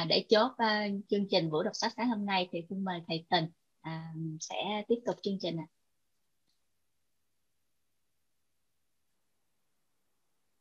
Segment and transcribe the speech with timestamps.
[0.00, 3.00] à, để chốt uh, chương trình buổi đọc sách sáng hôm nay thì xin mời
[3.08, 3.44] thầy Tình
[3.80, 4.02] à,
[4.40, 4.56] sẽ
[4.88, 5.66] tiếp tục chương trình ạ.
[5.66, 5.68] À.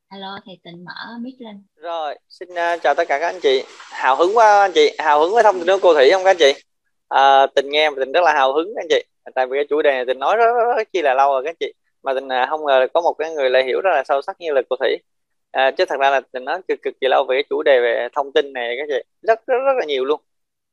[0.07, 1.63] Alo, thầy Tình mở mic lên.
[1.75, 3.63] Rồi, xin uh, chào tất cả các anh chị.
[3.78, 6.30] Hào hứng quá anh chị, hào hứng với thông tin của cô Thủy không các
[6.30, 6.54] anh chị?
[7.08, 9.04] À, tình nghe tình rất là hào hứng các anh chị.
[9.36, 11.44] Tại vì cái chủ đề này tình nói rất, rất, rất chi là lâu rồi
[11.44, 11.74] các anh chị.
[12.04, 14.42] Mà tình uh, không ngờ có một cái người lại hiểu rất là sâu sắc
[14.42, 14.98] như là cô Thủy.
[15.52, 17.79] À, chứ thật ra là tình nói cực cực kỳ lâu về cái chủ đề
[17.82, 19.04] về thông tin này các chị.
[19.21, 20.21] Rất rất rất là nhiều luôn.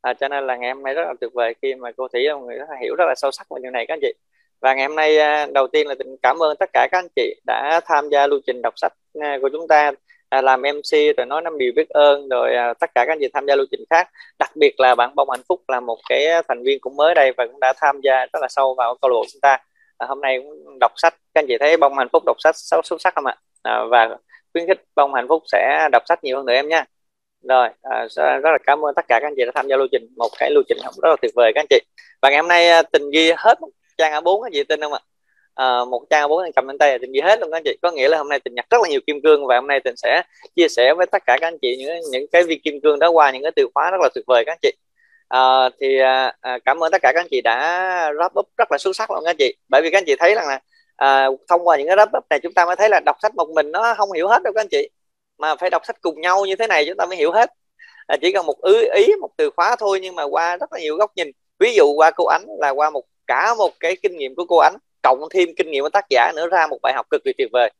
[0.00, 2.22] À, cho nên là ngày hôm nay rất là tuyệt vời khi mà cô Thủy
[2.24, 4.00] là một người rất là hiểu rất là sâu sắc về điều này các anh
[4.02, 4.12] chị.
[4.60, 7.08] Và ngày hôm nay à, đầu tiên là tình cảm ơn tất cả các anh
[7.16, 9.92] chị đã tham gia lưu trình đọc sách à, của chúng ta
[10.28, 13.18] à, làm MC rồi nói năm điều biết ơn rồi à, tất cả các anh
[13.20, 14.08] chị tham gia lưu trình khác.
[14.38, 17.32] Đặc biệt là bạn bông hạnh phúc là một cái thành viên cũng mới đây
[17.36, 19.58] và cũng đã tham gia rất là sâu vào câu lạc bộ chúng ta.
[19.98, 21.14] Hôm nay cũng đọc sách.
[21.34, 23.36] Các anh chị thấy bông hạnh phúc đọc sách xuất sắc không ạ?
[23.90, 24.16] Và
[24.56, 26.84] khuyến khích bông hạnh phúc sẽ đọc sách nhiều hơn nữa em nha.
[27.48, 29.86] Rồi à, rất là cảm ơn tất cả các anh chị đã tham gia lưu
[29.92, 31.80] trình một cái lưu trình rất là tuyệt vời các anh chị.
[32.22, 33.68] Và ngày hôm nay à, tình ghi hết một
[33.98, 35.00] trang A4 các chị tin không ạ?
[35.54, 37.76] À, một trang A4 cầm lên tay tình ghi hết luôn các anh chị.
[37.82, 39.80] Có nghĩa là hôm nay tình nhặt rất là nhiều kim cương và hôm nay
[39.84, 40.22] tình sẽ
[40.56, 43.10] chia sẻ với tất cả các anh chị những những cái viên kim cương đó
[43.10, 44.72] qua những cái từ khóa rất là tuyệt vời các anh chị.
[45.28, 47.58] À, thì à, à cảm ơn tất cả các anh chị đã
[48.12, 49.54] wrap up rất là xuất sắc luôn các anh chị.
[49.68, 50.60] Bởi vì các anh chị thấy rằng là
[50.96, 53.48] à, thông qua những cái lớp này chúng ta mới thấy là đọc sách một
[53.54, 54.88] mình nó không hiểu hết đâu các anh chị.
[55.38, 57.50] Mà phải đọc sách cùng nhau như thế này chúng ta mới hiểu hết.
[58.06, 60.80] À, chỉ cần một ý, ý một từ khóa thôi nhưng mà qua rất là
[60.80, 61.30] nhiều góc nhìn.
[61.58, 64.56] Ví dụ qua cô ánh là qua một cả một cái kinh nghiệm của cô
[64.58, 67.32] ánh cộng thêm kinh nghiệm của tác giả nữa ra một bài học cực kỳ
[67.38, 67.70] tuyệt vời.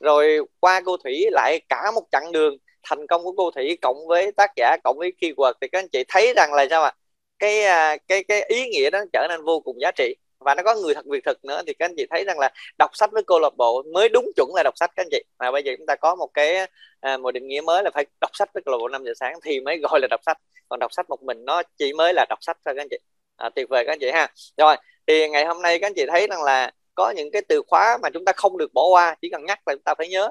[0.00, 4.06] Rồi qua cô thủy lại cả một chặng đường thành công của cô thủy cộng
[4.06, 6.92] với tác giả cộng với keyword thì các anh chị thấy rằng là sao ạ?
[7.38, 10.62] Cái à, cái cái ý nghĩa đó trở nên vô cùng giá trị và nó
[10.62, 11.62] có người thật việc thực nữa.
[11.66, 14.30] Thì các anh chị thấy rằng là đọc sách với câu lạc bộ mới đúng
[14.36, 15.22] chuẩn là đọc sách các anh chị.
[15.38, 16.66] Mà bây giờ chúng ta có một cái
[17.00, 19.12] à, một định nghĩa mới là phải đọc sách với câu lạc bộ 5 giờ
[19.20, 20.38] sáng thì mới gọi là đọc sách.
[20.68, 22.96] Còn đọc sách một mình nó chỉ mới là đọc sách thôi các anh chị.
[23.36, 24.28] À, tuyệt vời các anh chị ha.
[24.56, 24.76] Rồi
[25.06, 27.98] thì ngày hôm nay các anh chị thấy rằng là có những cái từ khóa
[28.02, 30.28] mà chúng ta không được bỏ qua chỉ cần nhắc là chúng ta phải nhớ.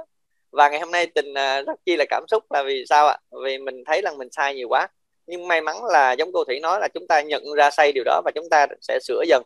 [0.51, 3.17] Và ngày hôm nay tình à, rất chi là cảm xúc là vì sao ạ?
[3.43, 4.87] Vì mình thấy rằng mình sai nhiều quá.
[5.27, 8.03] Nhưng may mắn là giống cô thủy nói là chúng ta nhận ra sai điều
[8.03, 9.43] đó và chúng ta sẽ sửa dần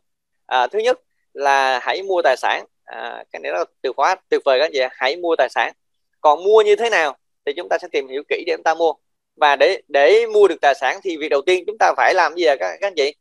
[0.49, 0.99] à, thứ nhất
[1.33, 2.65] là hãy mua tài sản.
[2.85, 5.73] À, cái này là từ khóa tuyệt vời các anh chị hãy mua tài sản.
[6.21, 8.73] Còn mua như thế nào thì chúng ta sẽ tìm hiểu kỹ để chúng ta
[8.75, 8.93] mua.
[9.35, 12.35] Và để để mua được tài sản thì việc đầu tiên chúng ta phải làm
[12.35, 13.13] gì à các, các anh chị?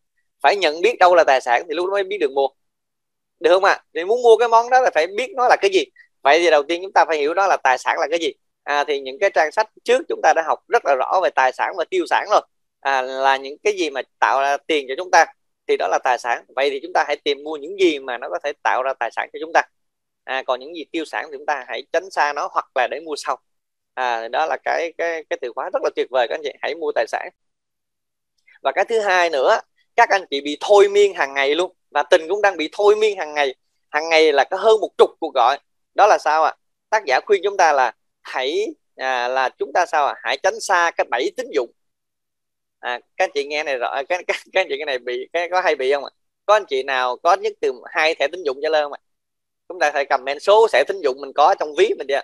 [0.43, 2.49] Phải nhận biết đâu là tài sản thì lúc đó mới biết được mua.
[3.41, 3.73] Được không ạ?
[3.73, 3.83] À?
[3.95, 5.85] thì muốn mua cái món đó là phải biết nó là cái gì.
[6.23, 8.33] Vậy thì đầu tiên chúng ta phải hiểu đó là tài sản là cái gì.
[8.65, 11.31] À, thì những cái trang sách trước chúng ta đã học rất là rõ về
[11.31, 12.41] tài sản và tiêu sản rồi.
[12.81, 15.27] À, là những cái gì mà tạo ra tiền cho chúng ta
[15.69, 16.45] thì đó là tài sản.
[16.57, 18.93] Vậy thì chúng ta hãy tìm mua những gì mà nó có thể tạo ra
[19.01, 19.63] tài sản cho chúng ta.
[20.25, 22.89] À, còn những gì tiêu sản thì chúng ta hãy tránh xa nó hoặc là
[22.91, 23.39] để mua sau.
[23.95, 26.53] À, đó là cái cái cái từ khóa rất là tuyệt vời các anh chị.
[26.63, 27.29] Hãy mua tài sản.
[28.63, 29.61] Và cái thứ hai nữa
[29.97, 31.73] các anh chị bị thôi miên hàng ngày luôn.
[31.91, 33.55] Và tình cũng đang bị thôi miên hàng ngày.
[33.91, 35.59] Hàng ngày là có hơn một chục cuộc gọi.
[35.95, 36.51] Đó là sao ạ?
[36.51, 36.59] À?
[36.91, 37.93] tác giả khuyên chúng ta là
[38.23, 40.13] hãy à, là chúng ta sao ạ?
[40.17, 40.21] À?
[40.25, 41.71] hãy tránh xa cái bẫy tín dụng
[42.79, 45.29] à, các anh chị nghe này rõ các, các, các anh chị cái này bị
[45.33, 46.11] cái có hay bị không ạ?
[46.47, 49.01] Có anh chị nào có nhất từ hai thẻ tín dụng trở lên không ạ?
[49.69, 52.23] Chúng ta phải comment số thẻ tín dụng mình có trong ví mình đi ạ.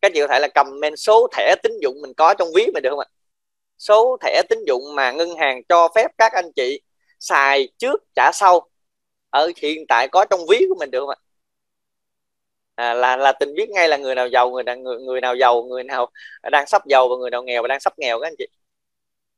[0.00, 2.66] Các anh chị có thể là comment số thẻ tín dụng mình có trong ví
[2.74, 3.08] mình được không ạ?
[3.78, 6.80] Số thẻ tín dụng mà ngân hàng cho phép các anh chị
[7.20, 8.68] xài trước trả sau
[9.30, 11.16] ở hiện tại có trong ví của mình được không ạ?
[12.74, 15.36] À, là là tình biết ngay là người nào giàu người nào người, người nào
[15.36, 16.10] giàu người nào
[16.52, 18.46] đang sắp giàu và người nào nghèo và đang sắp nghèo các anh chị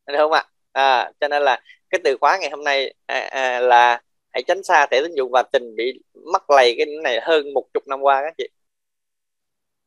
[0.07, 0.45] được không ạ?
[0.73, 4.03] À, cho nên là cái từ khóa ngày hôm nay à, à, là
[4.33, 6.01] hãy tránh xa thẻ tín dụng và tình bị
[6.33, 8.49] mắc lầy cái này hơn một chục năm qua các chị.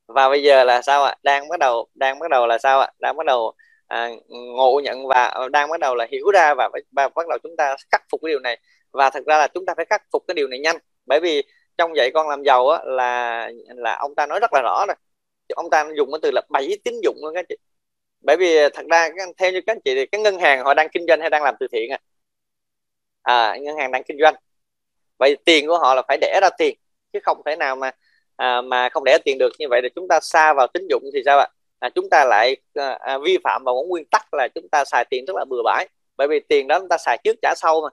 [0.07, 1.15] Và bây giờ là sao ạ?
[1.23, 2.91] Đang bắt đầu đang bắt đầu là sao ạ?
[2.99, 3.53] Đang bắt đầu
[3.87, 7.55] à, ngộ nhận và đang bắt đầu là hiểu ra và, và bắt đầu chúng
[7.57, 8.59] ta khắc phục cái điều này.
[8.91, 10.77] Và thật ra là chúng ta phải khắc phục cái điều này nhanh.
[11.05, 11.43] Bởi vì
[11.77, 14.95] trong dạy con làm giàu á, là là ông ta nói rất là rõ rồi
[15.55, 17.55] ông ta dùng cái từ là bảy tín dụng luôn các chị
[18.25, 20.73] bởi vì ờ, thật ra theo như các anh chị thì cái ngân hàng họ
[20.73, 21.99] đang kinh doanh hay đang làm từ thiện à,
[23.23, 24.35] à ngân hàng đang kinh doanh.
[25.19, 26.77] Vậy tiền của họ là phải đẻ ra tiền
[27.13, 27.91] chứ không thể nào mà
[28.35, 31.03] à, mà không đẻ tiền được như vậy thì chúng ta xa vào tín dụng
[31.13, 31.47] thì sao ạ?
[31.79, 34.85] À, chúng ta lại à, à, vi phạm vào một nguyên tắc là chúng ta
[34.85, 35.87] xài tiền rất là bừa bãi.
[36.17, 37.89] Bởi vì tiền đó chúng ta xài trước trả sau mà.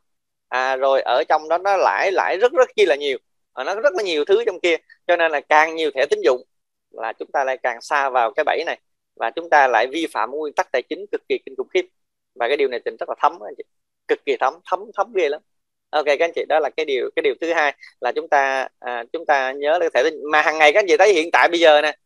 [0.48, 3.18] À, rồi ở trong đó nó lãi lãi rất rất chi là nhiều.
[3.52, 4.76] À, nó rất là nhiều thứ trong kia
[5.06, 6.42] cho nên là càng nhiều thẻ tín dụng
[6.90, 8.78] là chúng ta lại càng xa vào cái bẫy này
[9.22, 11.86] và chúng ta lại vi phạm nguyên tắc tài chính cực kỳ kinh khủng khiếp.
[12.34, 13.64] Và cái điều này tình rất là thấm anh chị.
[14.08, 15.40] Cực kỳ thấm thấm thấm ghê lắm.
[15.90, 18.69] Ok các anh chị đó là cái điều cái điều thứ hai là chúng ta
[18.78, 21.48] à, chúng ta nhớ là thể mà hàng ngày các anh chị thấy hiện tại
[21.48, 21.96] bây giờ nè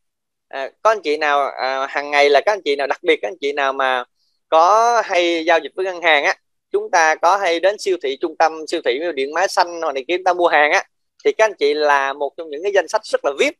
[0.48, 3.16] à, có anh chị nào à, hàng ngày là các anh chị nào đặc biệt
[3.22, 4.04] các anh chị nào mà
[4.48, 6.34] có hay giao dịch với ngân hàng á
[6.72, 9.92] chúng ta có hay đến siêu thị trung tâm siêu thị điện máy xanh hoặc
[9.92, 10.84] này kia ta mua hàng á
[11.24, 13.54] thì các anh chị là một trong những cái danh sách rất là vip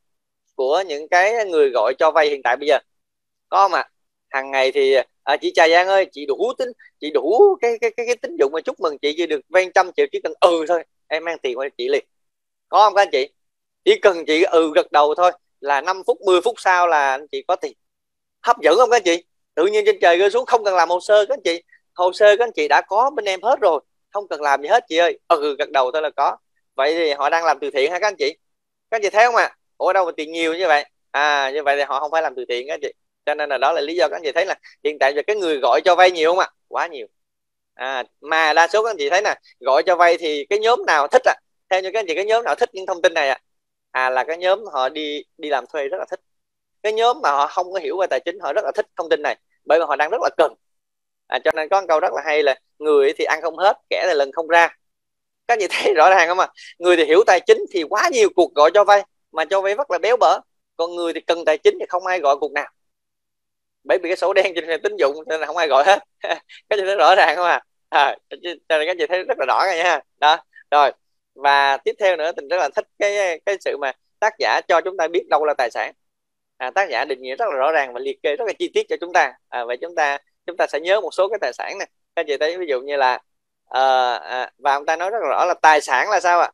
[0.54, 2.78] của những cái người gọi cho vay hiện tại bây giờ
[3.48, 3.82] có mà.
[4.30, 6.68] Hàng ngày thì à, chị Trà Giang ơi chị đủ tính
[7.00, 9.70] chị đủ cái cái cái, cái tín dụng mà chúc mừng chị chỉ được vay
[9.74, 12.04] trăm triệu chỉ cần ừ thôi em mang tiền qua chị liền.
[12.68, 13.28] Có không các anh chị?
[13.84, 17.26] Chỉ cần chị ừ gật đầu thôi là 5 phút 10 phút sau là anh
[17.32, 17.72] chị có tiền.
[18.42, 19.24] Hấp dẫn không các anh chị?
[19.54, 21.62] Tự nhiên trên trời rơi xuống không cần làm hồ sơ các anh chị.
[21.94, 24.68] Hồ sơ các anh chị đã có bên em hết rồi không cần làm gì
[24.68, 25.18] hết chị ơi.
[25.28, 26.36] Ừ gật đầu thôi là có.
[26.74, 28.36] Vậy thì họ đang làm từ thiện hả các anh chị?
[28.90, 29.44] Các anh chị thấy không ạ?
[29.44, 29.56] À?
[29.76, 30.84] ủa đâu mà tiền nhiều như vậy?
[31.10, 32.92] À như vậy thì họ không phải làm từ thiện các anh chị
[33.26, 35.22] cho nên là đó là lý do các anh chị thấy là hiện tại giờ
[35.26, 36.50] cái người gọi cho vay nhiều không ạ?
[36.68, 37.06] Quá nhiều.
[37.74, 40.86] À, mà đa số các anh chị thấy nè gọi cho vay thì cái nhóm
[40.86, 41.34] nào thích à
[41.70, 43.38] theo như các anh chị cái nhóm nào thích những thông tin này à,
[43.90, 46.20] à là cái nhóm họ đi đi làm thuê rất là thích.
[46.82, 49.08] Cái nhóm mà họ không có hiểu về tài chính họ rất là thích thông
[49.08, 50.54] tin này bởi vì họ đang rất là cần.
[51.26, 53.76] À, cho nên có một câu rất là hay là người thì ăn không hết
[53.90, 54.68] kẻ thì lần không ra.
[55.48, 56.46] Các anh chị thấy rõ ràng không ạ?
[56.46, 56.54] À?
[56.78, 59.02] người thì hiểu tài chính thì quá nhiều cuộc gọi cho vay
[59.32, 60.40] mà cho vay rất là béo bở.
[60.76, 62.68] Còn người thì cần tài chính thì không ai gọi cuộc nào
[63.86, 65.98] bởi vì cái sổ đen trên tín dụng nên là không ai gọi hết.
[66.68, 68.16] Cái gì thấy rõ ràng không à, à
[68.68, 70.36] cái gì thấy rất là rõ rồi nha đó
[70.70, 70.92] rồi.
[71.34, 74.80] Và tiếp theo nữa tình rất là thích cái cái sự mà tác giả cho
[74.80, 75.92] chúng ta biết đâu là tài sản.
[76.56, 78.70] À, tác giả định nghĩa rất là rõ ràng và liệt kê rất là chi
[78.74, 79.32] tiết cho chúng ta.
[79.48, 82.26] À, vậy chúng ta chúng ta sẽ nhớ một số cái tài sản này các
[82.28, 83.18] chị thấy ví dụ như là
[83.68, 86.50] à, à, và ông ta nói rất là rõ là tài sản là sao ạ?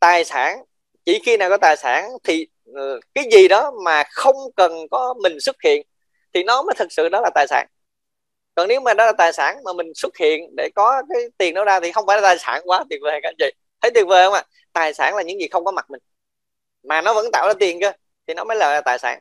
[0.00, 0.58] Tài sản
[1.04, 5.14] chỉ khi nào có tài sản thì ừ, cái gì đó mà không cần có
[5.22, 5.86] mình xuất hiện
[6.34, 7.66] thì nó mới thực sự đó là tài sản.
[8.54, 11.54] Còn nếu mà đó là tài sản mà mình xuất hiện để có cái tiền
[11.54, 13.50] đó ra thì không phải là tài sản quá tuyệt vời các anh chị.
[13.82, 14.44] Thấy tuyệt vời không ạ?
[14.72, 16.00] Tài sản là những gì không có mặt mình.
[16.82, 17.92] Mà nó vẫn tạo ra tiền cơ
[18.26, 19.18] thì nó mới là tài sản.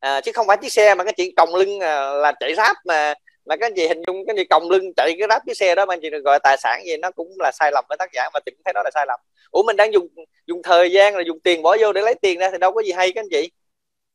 [0.00, 2.76] À, chứ không phải chiếc xe mà cái chị còng lưng à, là chạy ráp
[2.84, 3.14] mà
[3.46, 5.74] mà các anh chị hình dung cái gì còng lưng chạy cái ráp chiếc xe
[5.74, 7.84] đó mà anh chị được gọi là tài sản gì nó cũng là sai lầm
[7.88, 9.20] với tác giả mà cũng thấy đó là sai lầm.
[9.50, 10.08] Ủa mình đang dùng
[10.46, 12.82] dùng thời gian là dùng tiền bỏ vô để lấy tiền ra thì đâu có
[12.82, 13.50] gì hay các anh chị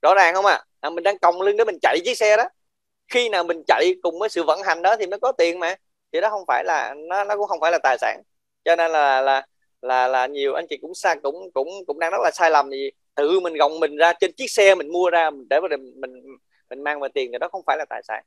[0.06, 0.64] rõ ràng không ạ à?
[0.80, 2.44] à, mình đang còng lưng để mình chạy chiếc xe đó.
[3.08, 5.76] Khi nào mình chạy cùng với sự vận hành đó thì mới có tiền mà.
[6.14, 8.22] Thì đó không phải là nó nó cũng không phải là tài sản.
[8.66, 9.46] Cho nên là là
[9.82, 12.70] là là nhiều anh chị cũng sai cũng cũng cũng đang rất là sai lầm
[12.72, 16.12] gì tự mình gồng mình ra trên chiếc xe mình mua ra để mình mình
[16.70, 18.24] mình mang về tiền thì đó không phải là tài sản.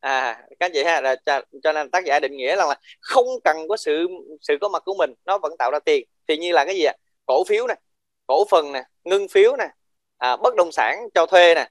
[0.00, 2.76] À các anh chị ha là cho, cho nên tác giả định nghĩa là, là
[3.00, 4.06] không cần có sự
[4.40, 6.08] sự có mặt của mình nó vẫn tạo ra tiền.
[6.28, 6.94] Thì như là cái gì ạ?
[7.26, 7.74] Cổ phiếu nè
[8.26, 9.68] cổ phần nè ngưng phiếu nè
[10.18, 11.68] à, bất động sản cho thuê nè.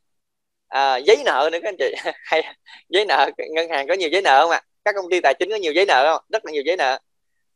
[0.68, 1.96] À, giấy nợ nữa các anh chị.
[2.24, 2.44] Hay
[2.90, 4.62] giấy nợ ngân hàng có nhiều giấy nợ không ạ?
[4.86, 6.24] Các công ty tài chính có nhiều giấy nợ không?
[6.30, 7.00] Rất là nhiều giấy nợ.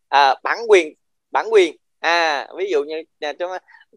[0.09, 0.93] À, bản quyền
[1.31, 1.75] bản quyền.
[1.99, 3.49] À ví dụ như à, chúng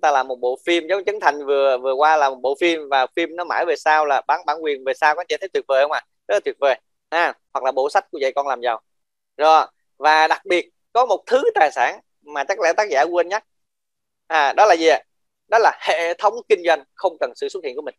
[0.02, 2.88] ta làm một bộ phim giống Trấn Thành vừa vừa qua là một bộ phim
[2.90, 5.48] và phim nó mãi về sau là bán bản quyền về sau có chị thấy
[5.48, 6.00] tuyệt vời không ạ?
[6.04, 6.06] À?
[6.28, 6.80] rất là tuyệt vời.
[7.08, 8.80] À, hoặc là bộ sách của dạy con làm giàu.
[9.36, 9.66] Rồi
[9.98, 13.44] và đặc biệt có một thứ tài sản mà chắc lẽ tác giả quên nhắc.
[14.26, 15.00] À đó là gì ạ?
[15.48, 17.94] Đó là hệ thống kinh doanh không cần sự xuất hiện của mình.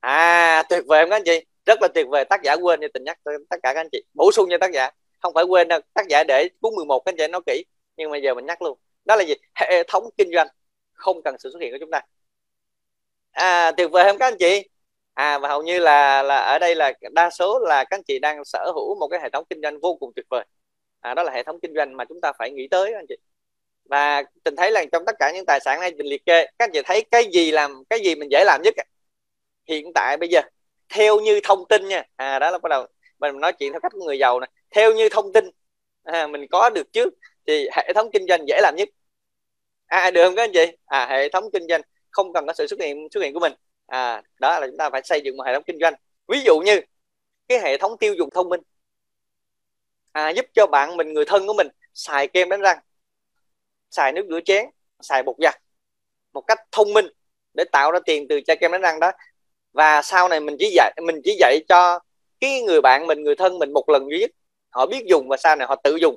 [0.00, 1.44] À tuyệt vời không các anh chị.
[1.66, 2.24] Rất là tuyệt vời.
[2.24, 4.02] Tác giả quên như tình nhắc tất cả các anh chị.
[4.14, 4.90] Bổ sung cho tác giả.
[5.20, 5.80] Không phải quên đâu.
[5.94, 7.64] Tác giả để cuốn 11 các anh chị nói kỹ.
[7.96, 8.78] Nhưng mà giờ mình nhắc luôn.
[9.04, 9.34] Đó là gì?
[9.54, 10.48] Hệ thống kinh doanh
[10.92, 12.00] không cần sự xuất hiện của chúng ta.
[13.30, 14.68] À tuyệt vời không các anh chị.
[15.14, 18.18] À và hầu như là là ở đây là đa số là các anh chị
[18.18, 20.44] đang sở hữu một cái hệ thống kinh doanh vô cùng tuyệt vời.
[21.00, 23.16] À, đó là hệ thống kinh doanh mà chúng ta phải nghĩ tới anh chị
[23.88, 26.64] và tình thấy là trong tất cả những tài sản này mình liệt kê các
[26.64, 28.74] anh chị thấy cái gì làm cái gì mình dễ làm nhất
[29.68, 30.40] hiện tại bây giờ
[30.88, 32.04] theo như thông tin nha.
[32.16, 32.86] À đó là bắt đầu
[33.18, 35.50] mình nói chuyện theo cách của người giàu này theo như thông tin
[36.04, 37.14] à, mình có được trước
[37.46, 38.88] thì hệ thống kinh doanh dễ làm nhất.
[39.86, 40.76] À được không các anh chị?
[40.86, 41.80] À hệ thống kinh doanh
[42.10, 43.52] không cần có sự xuất hiện xuất hiện của mình.
[43.86, 45.94] À đó là chúng ta phải xây dựng một hệ thống kinh doanh.
[46.28, 46.80] Ví dụ như
[47.48, 48.60] cái hệ thống tiêu dùng thông minh
[50.12, 52.78] à, giúp cho bạn mình người thân của mình xài kem đánh răng
[53.90, 54.66] xài nước rửa chén
[55.00, 55.54] xài bột giặt
[56.32, 57.06] một cách thông minh
[57.54, 59.12] để tạo ra tiền từ chai kem đánh răng đó.
[59.72, 61.98] Và sau này mình chỉ dạy mình chỉ dạy cho
[62.40, 64.30] cái người bạn mình người thân mình một lần duy nhất.
[64.70, 66.16] Họ biết dùng và sau này họ tự dùng.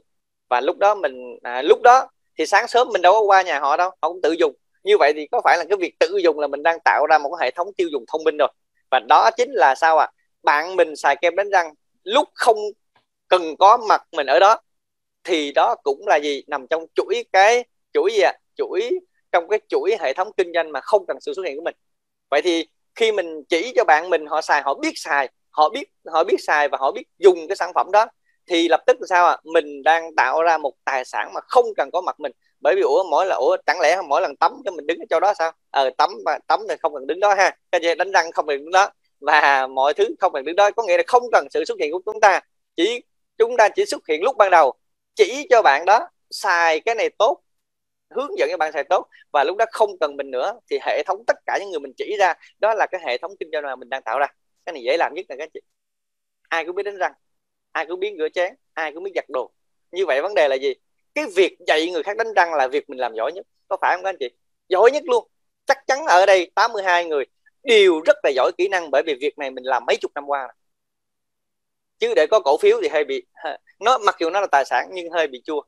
[0.49, 3.59] Và lúc đó mình à, lúc đó thì sáng sớm mình đâu có qua nhà
[3.59, 4.53] họ đâu họ cũng tự dùng.
[4.83, 7.17] Như vậy thì có phải là cái việc tự dùng là mình đang tạo ra
[7.17, 8.49] một cái hệ thống tiêu dùng thông minh rồi.
[8.91, 10.07] Và đó chính là sao à
[10.43, 11.73] bạn mình xài kem đánh răng
[12.03, 12.57] lúc không
[13.27, 14.61] cần có mặt mình ở đó
[15.23, 16.43] thì đó cũng là gì?
[16.47, 18.31] Nằm trong chuỗi cái chuỗi gì ạ?
[18.35, 18.39] À?
[18.57, 18.99] chuỗi,
[19.31, 21.75] trong cái chuỗi hệ thống kinh doanh mà không cần sự xuất hiện của mình.
[22.29, 25.89] Vậy thì khi mình chỉ cho bạn mình, họ xài, họ biết xài, họ biết
[26.05, 28.05] họ biết xài và họ biết dùng cái sản phẩm đó,
[28.47, 29.31] thì lập tức là sao ạ?
[29.31, 29.37] À?
[29.43, 32.31] mình đang tạo ra một tài sản mà không cần có mặt mình.
[32.61, 35.05] Bởi vì ủa, mỗi là, ủa, chẳng lẽ mỗi lần tắm cho mình đứng ở
[35.09, 35.51] chỗ đó sao?
[35.71, 36.09] Ờ tắm
[36.47, 37.57] tắm thì không cần đứng đó ha.
[37.71, 37.95] Cái gì?
[37.95, 38.89] Đánh răng không cần đứng đó.
[39.19, 41.91] Và mọi thứ không cần đứng đó có nghĩa là không cần sự xuất hiện
[41.91, 42.39] của chúng ta.
[42.75, 43.01] Chỉ,
[43.37, 44.73] chúng ta chỉ xuất hiện lúc ban đầu
[45.15, 47.41] chỉ cho bạn đó xài cái này tốt,
[48.09, 51.03] hướng dẫn cho bạn xài tốt, và lúc đó không cần mình nữa, thì hệ
[51.03, 53.63] thống tất cả những người mình chỉ ra, đó là cái hệ thống kinh doanh
[53.63, 54.27] mà mình đang tạo ra.
[54.65, 55.59] Cái này dễ làm nhất là các chị.
[56.49, 57.13] Ai cũng biết đánh răng,
[57.71, 59.51] ai cũng biết rửa chén, ai cũng biết giặt đồ.
[59.91, 60.73] Như vậy vấn đề là gì?
[61.15, 63.45] Cái việc dạy người khác đánh răng là việc mình làm giỏi nhất.
[63.67, 64.29] Có phải không các anh chị?
[64.69, 65.27] Giỏi nhất luôn.
[65.65, 67.25] Chắc chắn ở đây 82 người
[67.63, 70.25] đều rất là giỏi kỹ năng, bởi vì việc này mình làm mấy chục năm
[70.27, 70.47] qua
[71.99, 73.25] chứ để có cổ phiếu thì hơi bị
[73.81, 75.61] nó mặc dù nó là tài sản nhưng hơi bị chua.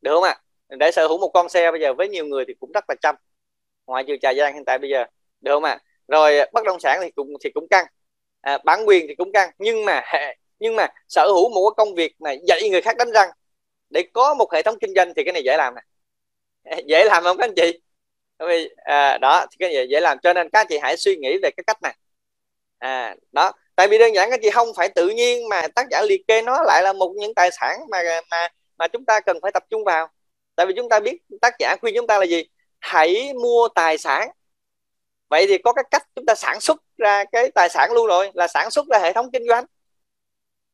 [0.00, 0.40] Được không ạ?
[0.68, 0.76] À?
[0.78, 2.94] để sở hữu một con xe bây giờ với nhiều người thì cũng rất là
[3.02, 3.14] chăm.
[3.86, 5.04] Ngoại trừ trà giang hiện tại bây giờ.
[5.40, 5.70] Được không ạ?
[5.70, 5.80] À?
[6.08, 7.86] rồi bất động sản thì cũng thì cũng căng.
[8.40, 9.50] À, bản quyền thì cũng căng.
[9.58, 10.02] Nhưng mà
[10.58, 13.28] nhưng mà sở hữu một cái công việc mà dạy người khác đánh răng
[13.90, 15.82] để có một hệ thống kinh doanh thì cái này dễ làm nè.
[16.86, 17.80] Dễ làm không các anh chị?
[18.38, 20.18] Vì à, đó thì cái gì dễ làm.
[20.22, 21.96] Cho nên các anh chị hãy suy nghĩ về cái cách này.
[22.78, 26.02] À đó tại vì đơn giản các chị không phải tự nhiên mà tác giả
[26.02, 28.48] liệt kê nó lại là một những tài sản mà mà
[28.78, 30.08] mà chúng ta cần phải tập trung vào.
[30.56, 32.44] Tại vì chúng ta biết tác giả khuyên chúng ta là gì?
[32.78, 34.30] Hãy mua tài sản.
[35.28, 38.30] Vậy thì có cái cách chúng ta sản xuất ra cái tài sản luôn rồi
[38.34, 39.64] là sản xuất ra hệ thống kinh doanh.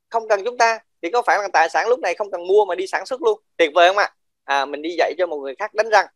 [0.09, 2.65] Không cần chúng ta thì có phải là tài sản lúc này không cần mua
[2.65, 3.41] mà đi sản xuất luôn?
[3.57, 4.15] Tuyệt vời không ạ?
[4.45, 6.07] À, mình đi dạy cho một người khác đánh răng.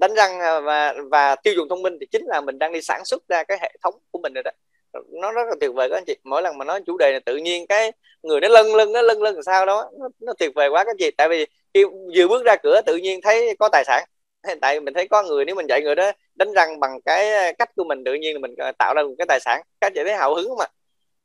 [0.00, 2.82] Đánh răng à, và và tiêu dùng thông minh thì chính là mình đang đi
[2.82, 4.50] sản xuất ra cái hệ thống của mình rồi đó
[5.08, 6.16] nó rất là tuyệt vời các anh chị.
[6.24, 9.02] Mỗi lần mà nói chủ đề này tự nhiên cái người nó lân lân nó
[9.02, 11.10] lân lân làm sao đó nó, nó tuyệt vời quá các anh chị.
[11.10, 11.84] Tại vì khi
[12.16, 14.04] vừa bước ra cửa tự nhiên thấy có tài sản.
[14.60, 17.70] Tại mình thấy có người nếu mình dạy người đó đánh răng bằng cái cách
[17.76, 19.62] của mình tự nhiên là mình ờ, tạo ra một cái tài sản.
[19.80, 20.68] Các anh chị thấy hào hứng không ạ?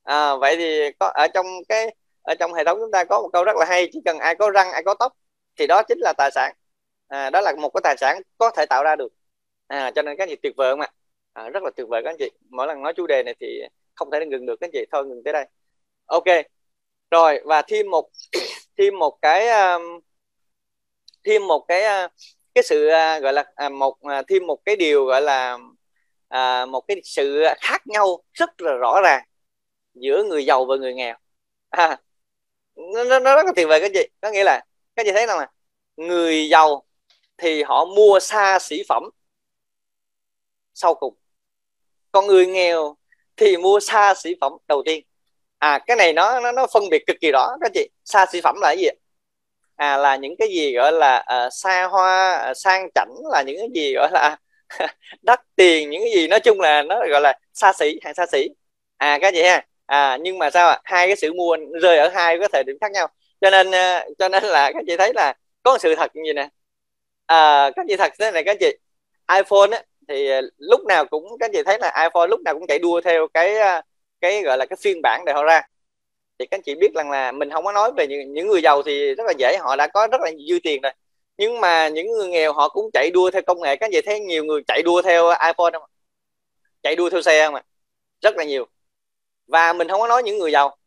[0.04, 3.30] À, vậy thì có ở trong cái ở trong hệ thống chúng ta có một
[3.34, 5.14] câu rất là hay chỉ cần ai có răng ai có tóc
[5.58, 6.54] thì đó chính là tài sản.
[7.08, 9.14] À, đó là một cái tài sản có thể tạo ra được.
[9.68, 10.88] À, cho nên các anh chị tuyệt vời không ạ?
[11.40, 12.32] À, rất là tuyệt vời các anh chị.
[12.50, 13.62] Mỗi lần nói chủ đề này thì
[13.96, 14.86] không thể ngừng được các anh chị.
[14.92, 15.46] Thôi ngừng tới đây.
[16.06, 16.26] Ok.
[17.12, 18.10] Rồi và thêm một
[18.78, 20.00] thêm một cái um,
[21.24, 22.12] thêm một cái uh,
[22.56, 25.58] cái sự uh, gọi là à, một à, thêm một cái điều gọi là
[26.28, 29.24] à, một cái sự khác nhau rất là rõ ràng
[29.94, 31.16] giữa người giàu và người nghèo.
[31.70, 31.98] À,
[32.76, 34.08] nó, nó rất là tuyệt vời các chị.
[34.22, 34.66] Có nghĩa là
[34.96, 35.52] các chị thấy rằng là
[35.98, 36.84] người giàu
[37.38, 39.04] thì họ mua xa xỉ phẩm
[40.74, 41.19] sau cùng
[42.12, 42.96] còn người nghèo
[43.38, 45.04] thì mua xa xỉ phẩm đầu tiên.
[45.58, 47.90] À cái này nó nó nó phân biệt cực kỳ rõ các chị.
[48.06, 48.90] Xa xỉ phẩm là cái gì
[49.80, 53.58] à là những cái gì gọi là uh, xa hoa uh, sang chảnh là những
[53.60, 54.38] cái gì gọi là
[55.22, 58.26] đắt tiền những cái gì nói chung là nó gọi là xa xỉ hàng xa
[58.32, 58.50] xỉ.
[58.98, 59.66] À các chị ha.
[59.86, 60.80] À nhưng mà sao ạ?
[60.84, 63.08] Hai cái sự mua rơi ở hai cái thời điểm khác nhau.
[63.42, 66.22] Cho nên uh, cho nên là các chị thấy là có một sự thật như
[66.30, 66.50] gì nè.
[67.30, 68.78] À, các chị thật thế này các chị.
[69.36, 72.68] iPhone á, thì ờ, lúc nào cũng các chị thấy là iPhone lúc nào cũng
[72.68, 73.82] chạy đua theo cái ờ,
[74.22, 75.62] cái gọi là cái phiên bản để họ ra.
[76.40, 78.84] Thì các chị biết rằng là mình không có nói về những, những người giàu
[78.84, 80.92] thì rất là dễ họ đã có rất là dư tiền rồi.
[81.38, 83.76] Nhưng mà những người nghèo họ cũng chạy đua theo công nghệ.
[83.76, 85.90] Các chị thấy nhiều người chạy đua theo iPhone không
[86.84, 87.64] chạy đua theo xe không ạ?
[88.22, 88.68] Rất là nhiều.
[89.48, 90.78] Và mình không có nói những người giàu.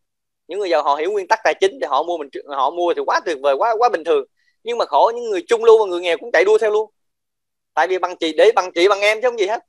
[0.48, 2.94] Những người giàu họ hiểu nguyên tắc tài chính thì họ mua mình họ mua
[2.94, 4.24] thì quá tuyệt vời quá quá bình thường.
[4.64, 6.90] Nhưng mà khổ những người trung lưu và người nghèo cũng chạy đua theo luôn
[7.74, 9.60] tại vì bằng chị để bằng chị bằng em chứ không gì hết.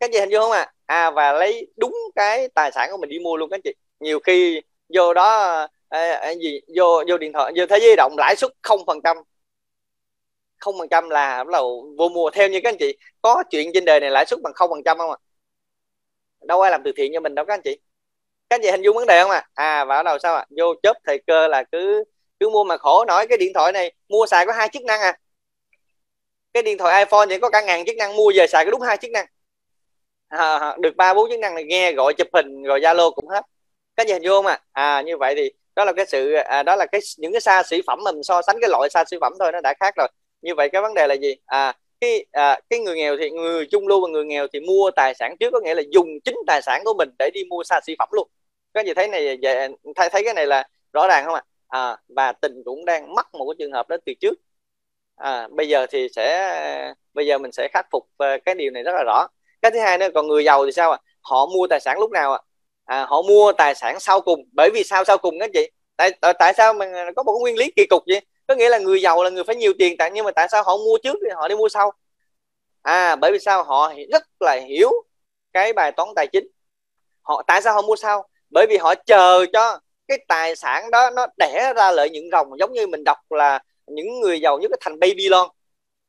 [0.00, 0.72] Các chị hình dung không à?
[0.86, 3.74] À và lấy đúng cái tài sản của mình đi mua luôn các chị.
[4.00, 4.60] Nhiều khi
[4.94, 5.40] vô đó
[5.88, 8.98] à, à, gì vô vô điện thoại vô thế giới động lãi suất không phần
[9.04, 9.16] trăm.
[10.58, 12.30] Không phần trăm là bắt đầu vô mua.
[12.30, 14.82] Theo như các anh chị có chuyện trên đời này lãi suất bằng không phần
[14.84, 15.16] trăm không ạ?
[15.20, 16.46] À?
[16.46, 17.78] đâu ai làm từ thiện cho mình đâu các anh chị.
[18.50, 19.48] Các anh chị hình dung vấn đề không ạ?
[19.54, 19.80] À?
[19.80, 20.40] à và ở đầu sao ạ?
[20.40, 20.46] À?
[20.58, 22.04] vô chớp thời cơ là cứ
[22.40, 23.04] cứ mua mà khổ.
[23.04, 25.18] Nói cái điện thoại này mua xài có hai chức năng à
[26.54, 28.80] cái điện thoại iPhone thì có cả ngàn chức năng mua về xài có đúng
[28.80, 29.26] hai chức năng.
[30.28, 33.28] À, à, được ba bốn chức năng này nghe gọi chụp hình rồi Zalo cũng
[33.28, 33.42] hết.
[33.96, 34.58] Cái gì hình vô mà.
[34.72, 37.62] À như vậy thì đó là cái sự à, đó là cái những cái xa
[37.62, 40.08] xỉ phẩm mình so sánh cái loại xa xỉ phẩm thôi nó đã khác rồi.
[40.42, 41.34] Như vậy cái vấn đề là gì?
[41.46, 44.90] À cái à, cái người nghèo thì người trung lưu và người nghèo thì mua
[44.96, 47.64] tài sản trước có nghĩa là dùng chính tài sản của mình để đi mua
[47.64, 48.28] xa xỉ phẩm luôn.
[48.74, 51.42] Các gì thấy này dạ, thấy thấy cái này là rõ ràng không ạ?
[51.68, 54.34] À, và tình cũng đang mắc một cái trường hợp đó từ trước
[55.22, 58.82] à, bây giờ thì sẽ bây giờ mình sẽ khắc phục ờ, cái điều này
[58.82, 59.26] rất là rõ.
[59.62, 60.98] Cái thứ hai nữa còn người giàu thì sao ạ?
[61.20, 62.40] Họ mua tài sản lúc nào ạ?
[62.84, 64.44] À, họ mua tài sản sau cùng.
[64.52, 65.70] Bởi vì sao sau cùng đó chị?
[65.96, 66.86] Tại tại, tại sao mà
[67.16, 68.20] có một nguyên lý kỳ cục vậy?
[68.46, 70.62] Có nghĩa là người giàu là người phải nhiều tiền tại nhưng mà tại sao
[70.62, 71.92] họ mua trước thì họ đi mua sau?
[72.82, 73.64] À bởi vì sao?
[73.64, 74.90] Họ rất là hiểu
[75.52, 76.46] cái bài toán tài chính.
[77.22, 78.28] Họ tại sao họ mua sau?
[78.50, 82.58] Bởi vì họ chờ cho cái tài sản đó nó đẻ ra lợi nhuận ròng
[82.58, 85.48] giống như mình đọc là những người giàu nhất thành baby loan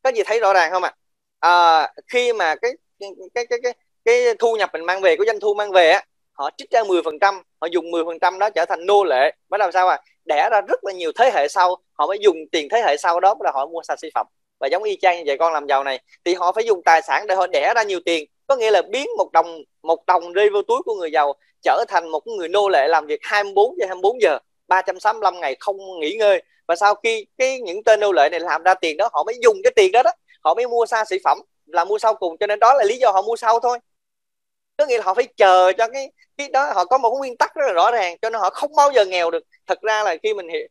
[0.02, 0.96] có gì thấy rõ ràng không ạ?
[1.40, 1.80] À?
[1.80, 3.74] à, khi mà cái cái cái cái
[4.06, 6.04] cái thu nhập mình mang về của doanh thu mang về á
[6.34, 9.32] họ trích ra 10% họ dùng 10% đó trở thành nô lệ.
[9.50, 12.38] Bắt đầu sao à đẻ ra rất là nhiều thế hệ sau họ mới dùng
[12.52, 14.28] tiền thế hệ sau đó là họ mua sản phẩm.
[14.60, 17.02] Và giống y chang như vậy con làm giàu này thì họ phải dùng tài
[17.02, 18.26] sản để họ đẻ ra nhiều tiền.
[18.48, 21.86] Có nghĩa là biến một đồng một đồng rơi vô túi của người giàu trở
[21.88, 24.38] thành một người nô lệ làm việc 24 trên 24 giờ
[24.68, 28.64] 365 ngày không nghỉ ngơi và sau khi cái những tên nô lệ này làm
[28.64, 30.12] ra tiền đó, họ mới dùng cái tiền đó đó,
[30.44, 32.98] họ mới mua xa xỉ phẩm, là mua sau cùng, cho nên đó là lý
[32.98, 33.80] do họ mua sau thôi.
[34.78, 37.38] Có nghĩa là họ phải chờ cho cái cái đó, họ có một cái nguyên
[37.38, 39.44] tắc rất là rõ ràng, cho nên họ không bao giờ nghèo được.
[39.68, 40.68] Thật ra là khi mình hiểu,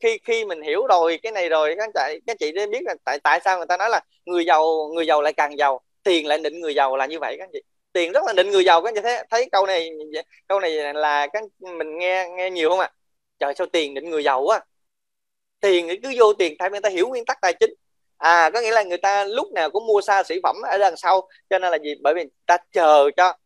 [0.00, 2.94] khi khi mình hiểu rồi, cái này rồi, các chị các chị nên biết là
[3.04, 6.26] tại tại sao người ta nói là người giàu người giàu lại càng giàu, tiền
[6.26, 7.62] lại định người giàu là như vậy, các chị.
[7.92, 9.90] Tiền rất là định người giàu, các chị thấy thấy câu này
[10.48, 12.92] câu này là các mình nghe nghe nhiều không ạ?
[12.92, 12.94] À?
[13.38, 14.60] trời, sao tiền định người giàu quá
[15.62, 17.70] tiền thì cứ vô tiền thay người ta hiểu nguyên tắc tài chính.
[18.18, 20.96] À có nghĩa là người ta lúc nào cũng mua xa sĩ phẩm ở đằng
[20.96, 21.28] sau.
[21.50, 21.94] Cho nên là gì?
[22.02, 23.36] Bởi vì ta chờ cho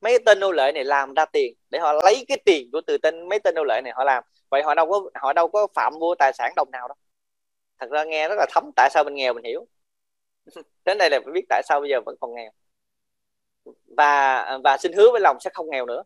[0.00, 2.98] mấy tên nô lệ này làm ra tiền để họ lấy cái tiền của từ
[2.98, 4.24] tên mấy tên nô lệ này họ làm.
[4.50, 6.96] Vậy họ đâu có, họ đâu có phạm vô tài sản đồng nào đâu.
[7.80, 9.66] Thật ra nghe rất là thấm, tại sao mình nghèo mình hiểu.
[10.84, 12.50] Đến đây là phải biết tại sao bây giờ vẫn còn nghèo.
[13.96, 16.02] Và và xin hứa với lòng sẽ không nghèo nữa.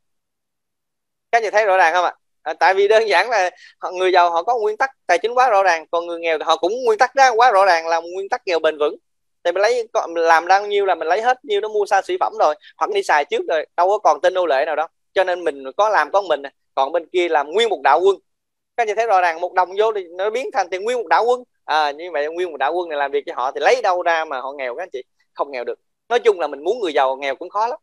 [1.33, 2.15] Các chị thấy rõ ràng không ạ?
[2.43, 5.35] À, tại vì đơn giản là họ, người giàu họ có nguyên tắc tài chính
[5.35, 8.01] quá rõ ràng còn người nghèo họ cũng nguyên tắc ra quá rõ ràng là
[8.01, 8.97] nguyên tắc nghèo bền vững.
[9.45, 12.17] Thì mình lấy làm bao nhiêu là mình lấy hết nhiêu nó mua xa sản
[12.21, 14.87] phẩm rồi hoặc đi xài trước rồi đâu có còn tên nô lệ nào đâu.
[15.15, 16.43] Cho nên mình có làm có mình
[16.75, 18.17] còn bên kia làm nguyên một đạo quân.
[18.77, 21.07] Các chị thấy rõ ràng một đồng vô thì nó biến thành tiền nguyên một
[21.07, 21.45] đạo quân.
[21.65, 24.03] À như vậy nguyên một đạo quân này làm việc cho họ thì lấy đâu
[24.03, 25.03] ra mà họ nghèo các anh chị?
[25.35, 25.79] Không nghèo được.
[26.09, 27.79] Nói chung là mình muốn người giàu nghèo cũng khó lắm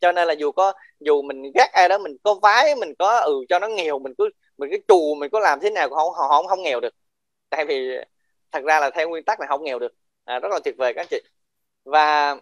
[0.00, 3.18] cho nên là dù có dù mình ghét ai đó mình có vái mình có
[3.18, 5.98] ừ cho nó nghèo mình cứ mình cứ trù mình có làm thế nào cũng
[5.98, 6.94] không họ không không nghèo được.
[7.50, 7.88] Tại vì
[8.52, 9.92] thật ra là theo nguyên tắc là không nghèo được.
[10.24, 11.20] À, rất là tuyệt vời các anh chị.
[11.84, 12.36] Và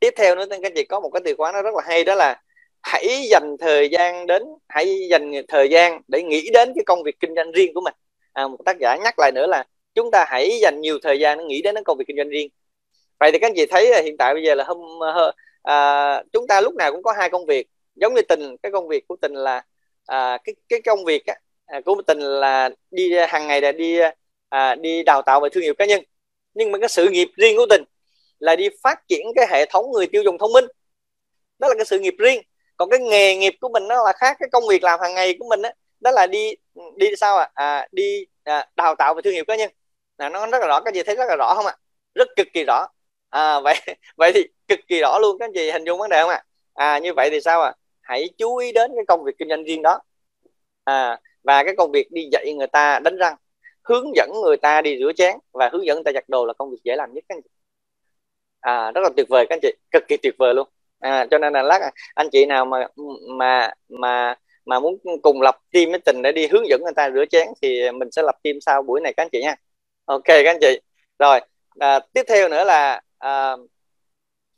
[0.00, 2.04] tiếp theo nữa các anh chị có một cái từ khóa nó rất là hay
[2.04, 2.42] đó là
[2.82, 7.20] hãy dành thời gian đến hãy dành thời gian để nghĩ đến cái công việc
[7.20, 7.94] kinh doanh riêng của mình.
[8.32, 11.38] À, một tác giả nhắc lại nữa là chúng ta hãy dành nhiều thời gian
[11.38, 12.48] để nghĩ đến cái công việc kinh doanh riêng.
[13.20, 14.78] Vậy thì các anh chị thấy là hiện tại bây giờ là hôm
[15.62, 17.66] à, chúng ta lúc nào cũng có hai công việc.
[17.94, 19.62] Giống như tình cái công việc của tình là
[20.06, 21.34] à, cái cái công việc á,
[21.66, 23.98] à, của tình là đi hàng ngày là đi
[24.48, 26.02] à, đi đào tạo về thương hiệu cá nhân.
[26.54, 27.84] Nhưng mà cái sự nghiệp riêng của tình
[28.38, 30.64] là đi phát triển cái hệ thống người tiêu dùng thông minh.
[31.58, 32.42] Đó là cái sự nghiệp riêng.
[32.76, 34.36] Còn cái nghề nghiệp của mình nó là khác.
[34.40, 35.70] Cái công việc làm hàng ngày của mình đó,
[36.00, 36.54] đó là đi
[36.96, 39.70] đi sao à, à đi à, đào tạo về thương hiệu cá nhân.
[40.18, 40.80] Là nó rất là rõ.
[40.80, 41.76] Các gì thấy rất là rõ không ạ?
[42.14, 42.86] Rất cực kỳ rõ
[43.32, 43.74] à vậy
[44.16, 46.44] vậy thì cực kỳ rõ luôn các anh chị hình dung vấn đề không ạ?
[46.74, 46.92] À?
[46.94, 47.68] à như vậy thì sao ạ?
[47.68, 47.76] À?
[48.02, 50.00] hãy chú ý đến cái công việc kinh doanh riêng đó.
[50.84, 53.36] À và cái công việc đi dạy người ta đánh răng
[53.82, 56.52] hướng dẫn người ta đi rửa chén và hướng dẫn người ta giặt đồ là
[56.52, 57.50] công việc dễ làm nhất các anh chị.
[58.60, 59.72] À rất là tuyệt vời các anh chị.
[59.90, 60.68] Cực kỳ tuyệt vời luôn.
[61.00, 62.86] À cho nên là lát anh chị nào mà
[63.38, 67.10] mà mà mà muốn cùng lập team với tình để đi hướng dẫn người ta
[67.10, 69.56] rửa chén thì mình sẽ lập team sau buổi này các anh chị nha.
[70.04, 70.80] Ok các anh chị.
[71.18, 71.40] Rồi
[71.78, 73.56] à, tiếp theo nữa là à,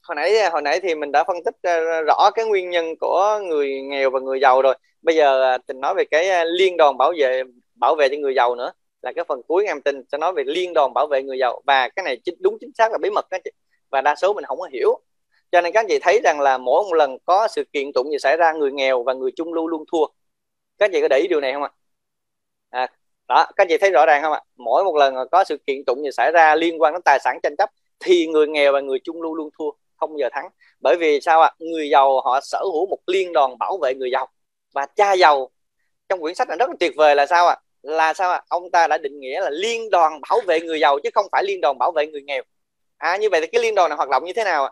[0.02, 3.40] hồi nãy hồi nãy thì mình đã phân tích ờ, rõ cái nguyên nhân của
[3.44, 4.78] người nghèo và người giàu rồi.
[5.02, 7.42] Bây giờ à, tình nói về cái à, liên đoàn bảo vệ
[7.74, 8.72] bảo vệ cho người giàu nữa
[9.02, 11.62] là cái phần cuối em tin sẽ nói về liên đoàn bảo vệ người giàu.
[11.66, 13.50] Và cái này chính đúng chính xác là bí mật các chị
[13.90, 15.00] và đa số mình không có hiểu.
[15.52, 18.10] Cho nên các anh chị thấy rằng là mỗi một lần có sự kiện tụng
[18.12, 20.06] gì xảy ra người nghèo và người trung lưu luôn thua.
[20.78, 21.70] Các anh chị có để ý điều này không ạ?
[22.70, 22.88] À,
[23.28, 24.42] đó các anh chị thấy rõ ràng không ạ?
[24.56, 27.38] Mỗi một lần có sự kiện tụng gì xảy ra liên quan đến tài sản
[27.42, 27.70] tranh chấp
[28.00, 30.48] thì người nghèo và người trung lưu luôn thua không giờ thắng.
[30.80, 31.50] Bởi vì sao ạ?
[31.58, 34.28] Người giàu họ sở hữu một liên đoàn bảo vệ người giàu.
[34.74, 35.50] Và cha giàu
[36.08, 37.56] trong quyển sách này rất là tuyệt vời là sao ạ?
[37.82, 38.42] Là sao ạ?
[38.48, 41.44] Ông ta đã định nghĩa là liên đoàn bảo vệ người giàu chứ không phải
[41.44, 42.42] liên đoàn bảo vệ người nghèo.
[42.96, 44.70] À như vậy thì cái liên đoàn này hoạt động như thế nào ạ?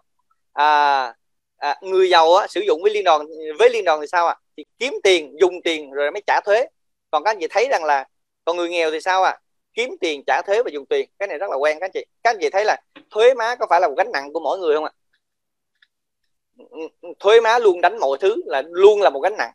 [0.52, 1.14] À,
[1.56, 3.26] à, người giàu á, sử dụng với liên đoàn
[3.58, 4.36] với liên đoàn thì sao ạ?
[4.56, 6.66] Thì kiếm tiền dùng tiền rồi mới trả thuế.
[7.10, 8.08] Còn các anh chị thấy rằng là
[8.44, 9.38] còn người nghèo thì sao ạ?
[9.74, 11.10] Kiếm tiền trả thuế và dùng tiền.
[11.18, 12.04] Cái này rất là quen các anh chị.
[12.22, 12.76] Các anh chị thấy là
[13.10, 14.92] thuế má có phải là một gánh nặng của mỗi người không ạ?
[17.20, 19.50] Thuế má luôn đánh mọi thứ là luôn là một gánh nặng.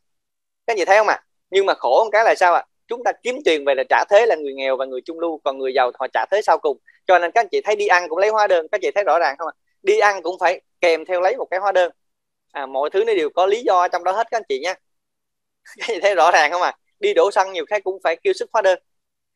[0.68, 1.24] Các anh chị thấy không ạ?
[1.50, 2.66] Nhưng mà khổ một cái là sao ạ?
[2.88, 5.42] Chúng ta kiếm tiền về là trả thuế là người nghèo và người trung lưu
[5.44, 6.78] còn người giàu họ trả thuế sau cùng.
[7.08, 8.92] Cho nên các anh chị thấy đi ăn cũng lấy hóa đơn các anh chị
[8.96, 9.56] thấy rõ ràng không ạ?
[9.84, 11.92] Đi ăn cũng phải kèm theo lấy một cái hóa đơn.
[12.52, 14.74] À, mọi thứ nó đều có lý do trong đó hết các anh chị nha
[15.78, 16.70] các anh chị thấy rõ ràng không ạ?
[16.70, 16.78] À?
[17.00, 18.80] đi đổ xăng nhiều cái cũng phải kêu sức hóa đơn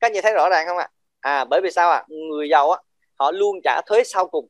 [0.01, 0.89] các anh chị thấy rõ ràng không ạ?
[1.19, 1.33] À?
[1.33, 1.97] à bởi vì sao ạ?
[1.97, 2.05] À?
[2.07, 2.81] người giàu á
[3.15, 4.47] họ luôn trả thuế sau cùng.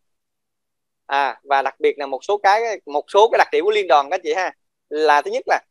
[1.06, 3.88] À và đặc biệt là một số cái một số cái đặc điểm của liên
[3.88, 4.54] đoàn các chị ha
[4.90, 5.62] là thứ nhất là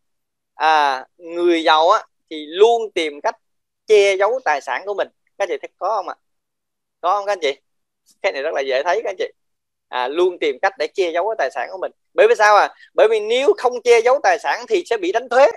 [0.55, 3.37] à người giàu á thì luôn tìm cách
[3.87, 5.09] che giấu tài sản của mình.
[5.39, 6.15] Các chị thấy có không ạ?
[7.01, 7.61] Có không các anh chị?
[8.23, 9.29] Cái này rất là dễ thấy các anh chị.
[9.89, 11.93] À, luôn tìm cách để che giấu cái tài sản của mình.
[12.15, 15.13] Bởi vì sao à bởi vì nếu không che giấu tài sản thì sẽ bị
[15.13, 15.51] đánh thuế.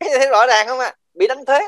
[0.00, 0.86] Cái thấy rõ ràng không ạ?
[0.86, 0.96] À?
[1.14, 1.60] bị đánh thuế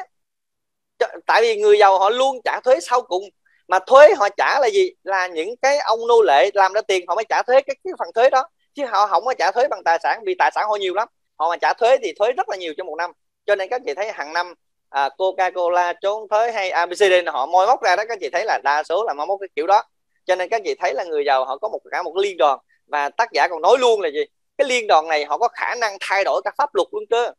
[1.27, 3.25] tại vì người giàu họ luôn trả thuế sau cùng.
[3.69, 4.91] Mà thuế họ trả là gì?
[5.05, 7.93] Là những cái ông nô lệ làm ra tiền họ mới trả thuế cái, cái
[7.99, 8.49] phần thuế đó.
[8.75, 11.09] Chứ họ không có trả thuế bằng tài sản vì tài sản họ nhiều lắm.
[11.39, 13.13] Họ mà trả thuế thì thuế rất là nhiều trong một năm.
[13.47, 14.55] Cho nên các chị thấy hàng năm
[14.91, 18.45] à, Coca Cola trốn thuế hay ABCD họ moi móc ra đó các chị thấy
[18.45, 19.83] là đa số là moi móc cái kiểu đó.
[20.25, 22.59] Cho nên các chị thấy là người giàu họ có một cả một liên đoàn.
[22.87, 24.25] Và tác giả còn nói luôn là gì?
[24.59, 27.33] Cái liên đoàn này họ có khả năng thay đổi các pháp luật luôn cơ.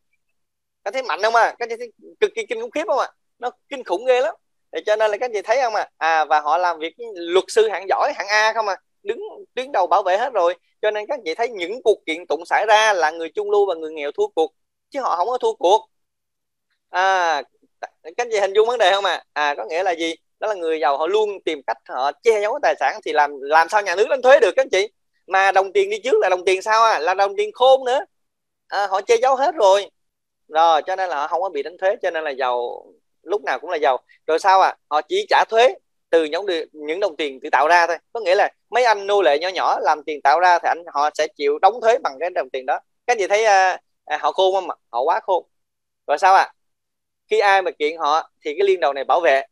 [0.84, 3.06] Các thấy mạnh không à các chị thấy cực kỳ kinh khủng khiếp không ạ?
[3.06, 3.14] à?
[3.38, 4.34] Nó kinh khủng ghê lắm.
[4.72, 7.44] Để cho nên là các chị thấy không à à và họ làm việc luật
[7.48, 9.20] sư hạng giỏi hạng A không à đứng
[9.54, 10.54] tuyến đầu bảo vệ hết rồi.
[10.82, 13.66] Cho nên các chị thấy những cuộc kiện tụng xảy ra là người trung lưu
[13.66, 14.52] và người nghèo thua cuộc
[14.90, 15.88] chứ họ không có thua cuộc.
[16.90, 17.42] À
[18.16, 20.14] các chị hình dung vấn đề không à à có nghĩa là gì?
[20.40, 23.40] Đó là người giàu họ luôn tìm cách họ che giấu tài sản thì làm
[23.40, 24.88] làm sao nhà nước đánh thuế được các chị?
[25.26, 28.00] Mà đồng tiền đi trước là đồng tiền sao à là đồng tiền khôn nữa.
[28.68, 29.90] À, họ che giấu hết rồi.
[30.48, 32.86] Rồi cho nên là họ không có bị đánh thuế cho nên là giàu
[33.22, 33.98] lúc nào cũng là giàu.
[34.26, 35.74] Rồi sao à họ chỉ trả thuế
[36.10, 37.96] từ những những đồng tiền tự tạo ra thôi.
[38.12, 40.84] Có nghĩa là mấy anh nô lệ nhỏ nhỏ làm tiền tạo ra thì anh
[40.94, 42.78] họ sẽ chịu đóng thuế bằng cái đồng tiền đó.
[43.06, 45.44] Các anh chị thấy à, à, họ khôn không họ quá khôn.
[46.06, 46.52] Rồi sao à
[47.30, 49.42] khi ai mà kiện họ thì cái liên đầu này bảo vệ.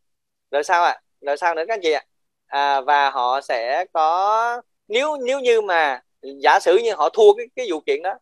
[0.51, 0.91] Rồi sao ạ?
[0.91, 1.01] À?
[1.21, 1.65] rồi sao nữa?
[1.69, 2.05] Các anh chị ạ?
[2.47, 2.81] À?
[2.81, 7.67] và họ sẽ có nếu nếu như mà giả sử như họ thua cái cái
[7.71, 8.15] vụ kiện đó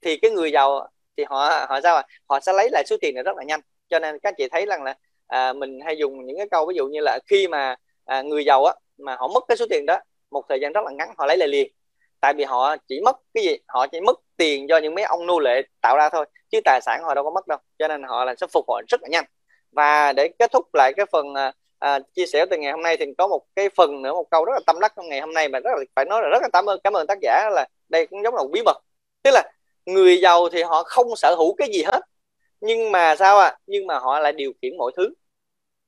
[0.00, 2.02] thì cái người giàu thì họ họ sao à?
[2.28, 3.60] họ sẽ lấy lại số tiền này rất là nhanh
[3.92, 4.94] cho nên các chị thấy rằng là
[5.26, 8.44] à, mình hay dùng những cái câu ví dụ như là khi mà à, người
[8.44, 9.98] giàu á mà họ mất cái số tiền đó
[10.30, 11.72] một thời gian rất là ngắn họ lấy lại liền.
[12.20, 13.56] Tại vì họ chỉ mất cái gì?
[13.66, 16.80] Họ chỉ mất tiền do những mấy ông nô lệ tạo ra thôi chứ tài
[16.80, 17.58] sản họ đâu có mất đâu.
[17.78, 19.24] Cho nên họ là sẽ phục hồi rất là nhanh.
[19.72, 22.96] Và để kết thúc lại cái phần à, à, chia sẻ từ ngày hôm nay
[22.96, 25.34] thì có một cái phần nữa một câu rất là tâm đắc trong ngày hôm
[25.34, 27.50] nay mà rất là phải nói là rất là cảm ơn cảm ơn tác giả
[27.52, 28.76] là đây cũng giống là một bí mật.
[29.22, 29.52] Tức là
[29.86, 32.00] người giàu thì họ không sở hữu cái gì hết
[32.62, 35.14] nhưng mà sao à nhưng mà họ lại điều khiển mọi thứ.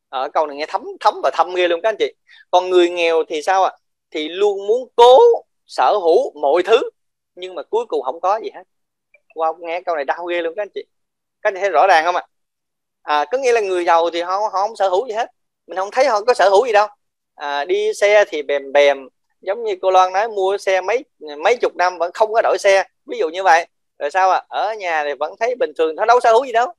[0.09, 2.15] Ở câu này nghe thấm thấm và thâm ghê luôn các anh chị.
[2.51, 3.73] Còn người nghèo thì sao à
[4.11, 5.19] thì luôn muốn cố
[5.67, 6.91] sở hữu mọi thứ
[7.35, 8.63] nhưng mà cuối cùng không có gì hết.
[9.35, 10.85] Qua wow, nghe câu này đau ghê luôn các anh chị.
[11.43, 12.27] Các anh chị thấy rõ ràng không ạ?
[13.03, 13.19] À?
[13.19, 15.31] à có nghĩa là người giàu thì họ, họ không sở hữu gì hết.
[15.67, 16.89] Mình không thấy họ có sở hữu gì đâu.
[17.35, 19.09] À, đi xe thì bèm bèm.
[19.41, 21.05] Giống như cô Loan nói mua xe mấy
[21.45, 22.85] mấy chục năm vẫn không có đổi xe.
[23.07, 23.67] Ví dụ như vậy
[23.99, 26.53] rồi sao à ở nhà thì vẫn thấy bình thường nó đâu sở hữu gì
[26.53, 26.73] đâu.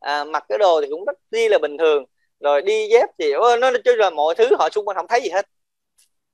[0.00, 2.04] À, mặc cái đồ thì cũng rất đi là bình thường.
[2.40, 5.20] Rồi đi dép thì nó nói chung là mọi thứ họ xung quanh không thấy
[5.22, 5.46] gì hết.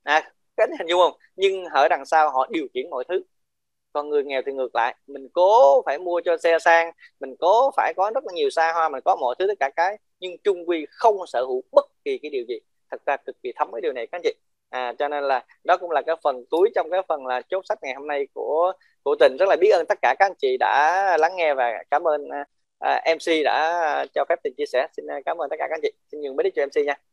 [0.03, 1.13] À cái hình dung không?
[1.35, 3.23] Nhưng ở đằng sau họ điều khiển mọi thứ.
[3.93, 4.95] Còn người nghèo thì ngược lại.
[5.07, 8.73] Mình cố phải mua cho xe sang mình cố phải có rất là nhiều xa
[8.73, 11.85] hoa mình có mọi thứ tất cả cái nhưng trung quy không sở hữu bất
[12.05, 12.59] kỳ cái điều gì.
[12.91, 14.33] Thật ra cực kỳ thấm cái điều này các anh chị
[14.69, 17.65] à cho nên là đó cũng là cái phần cuối trong cái phần là chốt
[17.69, 19.37] sách ngày hôm nay của của tình.
[19.39, 22.25] Rất là biết ơn tất cả các anh chị đã lắng nghe và cảm ơn
[22.25, 22.47] uh,
[22.79, 24.87] à, à MC đã cho phép tình chia sẻ.
[24.97, 25.91] Xin à, cảm ơn tất cả các anh chị.
[26.11, 27.08] Xin nhường mic cho MC nha.